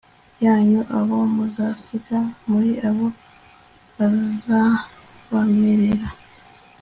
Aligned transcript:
yanyu 0.43 0.81
abo 0.97 1.17
muzasiga 1.35 2.19
muri 2.49 2.71
bo 2.95 3.07
bazabamerera 3.97 6.07